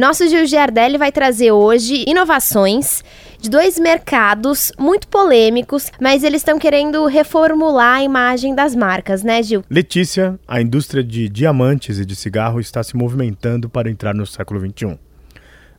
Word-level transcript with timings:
Nosso 0.00 0.26
Gil 0.26 0.46
Giardelli 0.46 0.96
vai 0.96 1.12
trazer 1.12 1.52
hoje 1.52 2.06
inovações 2.08 3.04
de 3.38 3.50
dois 3.50 3.78
mercados 3.78 4.72
muito 4.78 5.06
polêmicos, 5.06 5.92
mas 6.00 6.24
eles 6.24 6.40
estão 6.40 6.58
querendo 6.58 7.04
reformular 7.04 7.96
a 7.96 8.02
imagem 8.02 8.54
das 8.54 8.74
marcas, 8.74 9.22
né, 9.22 9.42
Gil? 9.42 9.62
Letícia, 9.68 10.40
a 10.48 10.58
indústria 10.58 11.04
de 11.04 11.28
diamantes 11.28 11.98
e 11.98 12.06
de 12.06 12.16
cigarro 12.16 12.58
está 12.58 12.82
se 12.82 12.96
movimentando 12.96 13.68
para 13.68 13.90
entrar 13.90 14.14
no 14.14 14.24
século 14.24 14.58
XXI. 14.58 14.98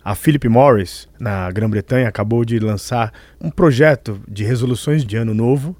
A 0.05 0.14
Philip 0.14 0.48
Morris, 0.48 1.10
na 1.20 1.50
Grã-Bretanha, 1.50 2.08
acabou 2.08 2.46
de 2.46 2.60
lançar 2.60 3.12
um 3.42 3.50
projeto 3.50 4.22
de 4.28 4.44
resoluções 4.44 5.04
de 5.04 5.18
ano 5.18 5.34
novo 5.34 5.76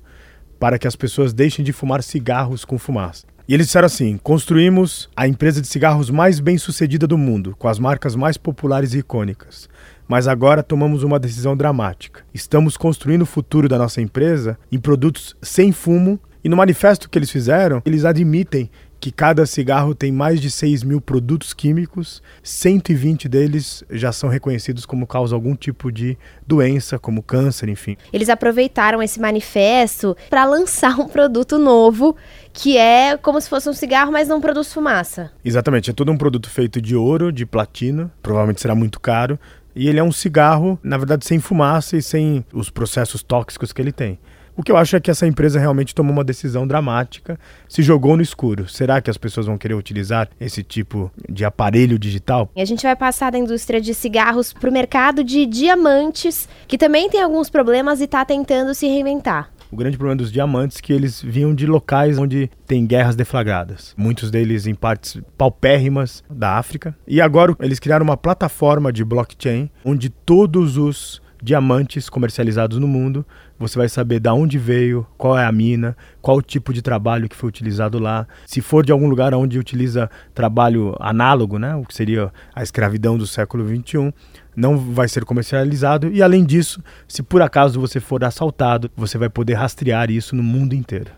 para 0.60 0.80
que 0.80 0.88
as 0.88 0.96
pessoas 0.96 1.32
deixem 1.32 1.64
de 1.64 1.72
fumar 1.72 2.02
cigarros 2.02 2.66
com 2.66 2.80
fumaça. 2.80 3.24
E 3.52 3.54
eles 3.54 3.68
disseram 3.68 3.86
assim: 3.86 4.16
construímos 4.16 5.10
a 5.14 5.28
empresa 5.28 5.62
de 5.62 5.68
cigarros 5.68 6.10
mais 6.10 6.40
bem 6.40 6.58
sucedida 6.58 7.06
do 7.06 7.18
mundo, 7.18 7.54
com 7.60 7.68
as 7.68 7.80
marcas 7.80 8.16
mais 8.16 8.38
populares 8.38 8.94
e 8.94 9.00
icônicas. 9.00 9.68
Mas 10.08 10.26
agora 10.26 10.64
tomamos 10.64 11.04
uma 11.04 11.20
decisão 11.20 11.58
dramática. 11.58 12.24
Estamos 12.34 12.78
construindo 12.78 13.24
o 13.24 13.26
futuro 13.26 13.68
da 13.68 13.78
nossa 13.78 14.02
empresa 14.02 14.58
em 14.72 14.80
produtos 14.80 15.36
sem 15.42 15.74
fumo. 15.74 16.18
E 16.42 16.48
no 16.48 16.56
manifesto 16.56 17.10
que 17.10 17.20
eles 17.20 17.30
fizeram, 17.30 17.82
eles 17.86 18.06
admitem 18.06 18.72
que 19.02 19.12
cada 19.12 19.48
cigarro 19.48 19.96
tem 19.96 20.12
mais 20.12 20.40
de 20.40 20.52
6 20.52 20.84
mil 20.84 21.02
produtos 21.02 21.54
químicos, 21.54 22.22
120 22.44 23.28
deles 23.28 23.84
já 23.90 24.12
são 24.12 24.30
reconhecidos 24.30 24.86
como 24.86 25.08
causa 25.08 25.34
algum 25.34 25.56
tipo 25.56 25.92
de 25.92 26.16
doença, 26.46 27.00
como 27.00 27.24
câncer, 27.24 27.68
enfim. 27.68 27.98
Eles 28.14 28.30
aproveitaram 28.30 29.02
esse 29.02 29.20
manifesto 29.20 30.16
para 30.30 30.46
lançar 30.46 31.00
um 31.00 31.08
produto 31.08 31.58
novo 31.58 32.16
que 32.54 32.78
é 32.78 33.18
como 33.18 33.42
se 33.42 33.50
fosse 33.50 33.68
um 33.68 33.74
cigarro, 33.74 34.12
mas 34.12 34.28
não 34.28 34.40
produz 34.40 34.72
fumaça. 34.72 35.32
Exatamente, 35.44 35.90
é 35.90 35.94
todo 35.94 36.12
um 36.12 36.18
produto 36.18 36.50
feito 36.50 36.80
de 36.80 36.96
ouro, 36.96 37.32
de 37.32 37.46
platina, 37.46 38.12
provavelmente 38.22 38.62
será 38.62 38.76
muito 38.76 39.00
caro, 39.00 39.40
e 39.76 39.88
ele 39.88 40.00
é 40.00 40.04
um 40.04 40.12
cigarro, 40.12 40.78
na 40.84 40.98
verdade, 40.98 41.26
sem 41.26 41.40
fumaça 41.40 41.98
e 41.98 42.02
sem 42.02 42.46
os 42.54 42.70
processos 42.70 43.24
tóxicos 43.24 43.74
que 43.74 43.82
ele 43.82 43.92
tem. 43.92 44.20
O 44.56 44.64
que 44.64 44.72
eu 44.72 44.78
acho 44.78 44.96
é 44.96 45.00
que 45.00 45.10
essa 45.10 45.26
empresa 45.26 45.60
realmente 45.60 45.96
tomou 45.96 46.12
uma 46.12 46.24
decisão 46.24 46.68
dramática, 46.68 47.40
se 47.68 47.82
jogou 47.82 48.16
no 48.16 48.22
escuro. 48.22 48.68
Será 48.68 49.02
que 49.02 49.10
as 49.10 49.18
pessoas 49.18 49.46
vão 49.46 49.58
querer 49.58 49.76
utilizar 49.76 50.30
esse 50.40 50.62
tipo 50.62 51.12
de 51.30 51.46
aparelho 51.46 51.98
digital? 51.98 52.50
E 52.56 52.62
a 52.62 52.66
gente 52.66 52.84
vai 52.84 52.96
passar 52.96 53.32
da 53.32 53.38
indústria 53.38 53.80
de 53.80 53.94
cigarros 53.94 54.52
para 54.54 54.70
o 54.70 54.74
mercado 54.74 55.24
de 55.24 55.46
diamantes, 55.46 56.50
que 56.68 56.78
também 56.78 57.10
tem 57.10 57.22
alguns 57.22 57.50
problemas 57.50 58.02
e 58.02 58.06
está 58.06 58.26
tentando 58.26 58.74
se 58.76 58.88
reinventar. 58.88 59.50
O 59.72 59.76
grande 59.78 59.98
problema 59.98 60.18
dos 60.18 60.32
diamantes 60.32 60.80
é 60.80 60.82
que 60.82 60.92
eles 60.92 61.22
vinham 61.22 61.56
de 61.56 61.66
locais 61.66 62.18
onde 62.18 62.52
tem 62.68 62.86
guerras 62.86 63.16
deflagradas. 63.16 63.94
Muitos 63.96 64.30
deles 64.30 64.68
em 64.68 64.76
partes 64.76 65.18
paupérrimas 65.38 66.22
da 66.30 66.58
África. 66.58 66.94
E 67.08 67.22
agora 67.22 67.56
eles 67.62 67.80
criaram 67.80 68.04
uma 68.04 68.18
plataforma 68.18 68.92
de 68.92 69.06
blockchain 69.06 69.72
onde 69.86 70.10
todos 70.10 70.76
os 70.76 71.22
diamantes 71.42 72.10
comercializados 72.10 72.78
no 72.78 72.88
mundo, 72.88 73.26
você 73.58 73.78
vai 73.78 73.90
saber 73.90 74.20
de 74.20 74.30
onde 74.30 74.58
veio, 74.58 75.06
qual 75.18 75.38
é 75.38 75.46
a 75.46 75.52
mina, 75.52 75.96
qual 76.22 76.38
o 76.38 76.42
tipo 76.42 76.74
de 76.74 76.82
trabalho 76.82 77.30
que 77.30 77.36
foi 77.36 77.50
utilizado 77.50 78.00
lá. 78.00 78.28
Se 78.46 78.62
for 78.62 78.86
de 78.86 78.92
algum 78.92 79.08
lugar 79.08 79.34
onde 79.34 79.60
utiliza 79.60 80.10
trabalho 80.34 80.96
análogo, 81.00 81.58
né, 81.58 81.76
o 81.76 81.84
que 81.84 81.94
seria 81.94 82.32
a 82.56 82.64
escravidão 82.64 83.18
do 83.18 83.28
século 83.28 83.68
XXI, 83.68 84.14
não 84.56 84.78
vai 84.78 85.08
ser 85.08 85.26
comercializado. 85.26 86.12
E 86.12 86.22
além 86.22 86.44
disso, 86.44 86.84
se 87.08 87.24
por 87.24 87.42
acaso 87.42 87.80
você 87.80 88.00
for 88.00 88.24
assaltado, 88.24 88.92
você 88.96 89.18
vai 89.18 89.30
poder 89.30 89.54
rastrear 89.54 90.12
isso 90.12 90.36
no 90.36 90.44
mundo 90.44 90.74
inteiro. 90.74 91.12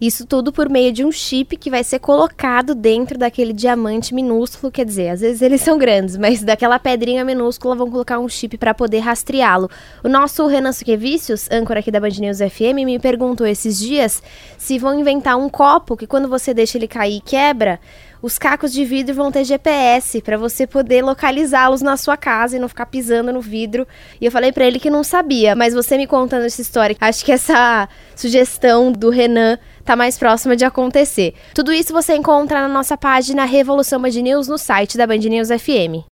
Isso 0.00 0.24
tudo 0.24 0.50
por 0.50 0.70
meio 0.70 0.92
de 0.92 1.04
um 1.04 1.12
chip 1.12 1.58
que 1.58 1.70
vai 1.70 1.84
ser 1.84 1.98
colocado 1.98 2.74
dentro 2.74 3.18
daquele 3.18 3.52
diamante 3.52 4.14
minúsculo, 4.14 4.72
quer 4.72 4.86
dizer, 4.86 5.10
às 5.10 5.20
vezes 5.20 5.42
eles 5.42 5.60
são 5.60 5.76
grandes, 5.76 6.16
mas 6.16 6.42
daquela 6.42 6.78
pedrinha 6.78 7.22
minúscula 7.22 7.76
vão 7.76 7.90
colocar 7.90 8.18
um 8.18 8.28
chip 8.28 8.56
para 8.56 8.72
poder 8.72 9.00
rastreá-lo. 9.00 9.68
O 10.02 10.08
nosso 10.08 10.46
Renan 10.46 10.72
Suquevicius, 10.72 11.50
âncora 11.50 11.80
aqui 11.80 11.90
da 11.90 12.00
Band 12.00 12.16
News 12.18 12.38
FM, 12.38 12.82
me 12.86 12.98
perguntou 12.98 13.46
esses 13.46 13.78
dias 13.78 14.22
se 14.56 14.78
vão 14.78 14.98
inventar 14.98 15.36
um 15.36 15.50
copo 15.50 15.98
que 15.98 16.06
quando 16.06 16.28
você 16.28 16.54
deixa 16.54 16.78
ele 16.78 16.88
cair 16.88 17.20
quebra, 17.20 17.78
os 18.22 18.38
cacos 18.38 18.72
de 18.72 18.84
vidro 18.84 19.14
vão 19.14 19.32
ter 19.32 19.44
GPS 19.44 20.20
para 20.20 20.36
você 20.36 20.66
poder 20.66 21.02
localizá-los 21.02 21.82
na 21.82 21.96
sua 21.96 22.16
casa 22.16 22.56
e 22.56 22.58
não 22.58 22.68
ficar 22.68 22.86
pisando 22.86 23.32
no 23.32 23.40
vidro. 23.40 23.86
E 24.20 24.24
eu 24.24 24.32
falei 24.32 24.52
para 24.52 24.64
ele 24.64 24.78
que 24.78 24.90
não 24.90 25.02
sabia, 25.02 25.54
mas 25.54 25.74
você 25.74 25.96
me 25.96 26.06
contando 26.06 26.44
essa 26.44 26.60
história, 26.60 26.96
acho 27.00 27.24
que 27.24 27.32
essa 27.32 27.88
sugestão 28.14 28.92
do 28.92 29.10
Renan 29.10 29.58
tá 29.84 29.96
mais 29.96 30.18
próxima 30.18 30.54
de 30.54 30.64
acontecer. 30.64 31.34
Tudo 31.54 31.72
isso 31.72 31.92
você 31.92 32.14
encontra 32.14 32.60
na 32.60 32.68
nossa 32.68 32.96
página 32.96 33.44
Revolução 33.44 34.00
Band 34.00 34.10
News 34.10 34.48
no 34.48 34.58
site 34.58 34.96
da 34.96 35.06
Band 35.06 35.18
News 35.18 35.48
FM. 35.48 36.04